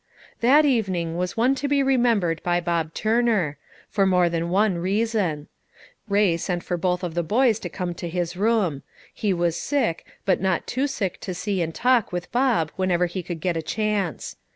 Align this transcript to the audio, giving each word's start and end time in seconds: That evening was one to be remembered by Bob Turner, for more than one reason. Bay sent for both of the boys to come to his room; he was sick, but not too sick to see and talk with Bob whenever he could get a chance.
That 0.39 0.65
evening 0.65 1.15
was 1.15 1.37
one 1.37 1.53
to 1.53 1.67
be 1.67 1.83
remembered 1.83 2.41
by 2.41 2.59
Bob 2.59 2.95
Turner, 2.95 3.59
for 3.87 4.07
more 4.07 4.29
than 4.29 4.49
one 4.49 4.79
reason. 4.79 5.47
Bay 6.09 6.37
sent 6.37 6.63
for 6.63 6.75
both 6.75 7.03
of 7.03 7.13
the 7.13 7.21
boys 7.21 7.59
to 7.59 7.69
come 7.69 7.93
to 7.93 8.09
his 8.09 8.35
room; 8.35 8.81
he 9.13 9.31
was 9.31 9.55
sick, 9.55 10.03
but 10.25 10.41
not 10.41 10.65
too 10.65 10.87
sick 10.87 11.19
to 11.19 11.35
see 11.35 11.61
and 11.61 11.75
talk 11.75 12.11
with 12.11 12.31
Bob 12.31 12.71
whenever 12.77 13.05
he 13.05 13.21
could 13.21 13.41
get 13.41 13.55
a 13.55 13.61
chance. 13.61 14.37